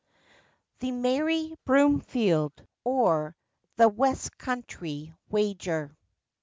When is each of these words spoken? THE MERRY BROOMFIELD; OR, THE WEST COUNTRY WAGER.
THE 0.79 0.91
MERRY 0.91 1.53
BROOMFIELD; 1.65 2.65
OR, 2.83 3.35
THE 3.75 3.87
WEST 3.87 4.35
COUNTRY 4.39 5.13
WAGER. 5.29 5.95